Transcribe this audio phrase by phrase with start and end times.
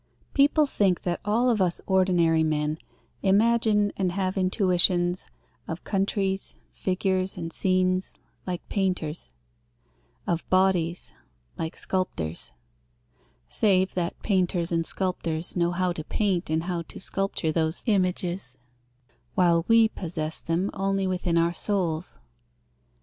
[0.33, 2.79] People think that all of us ordinary men
[3.21, 5.29] imagine and have intuitions
[5.67, 8.15] of countries, figures and scenes,
[8.47, 9.31] like painters;
[10.25, 11.13] of bodies,
[11.55, 12.51] like sculptors;
[13.47, 18.57] save that painters and sculptors know how to paint and to sculpture those images,
[19.35, 22.17] while we possess them only within our souls.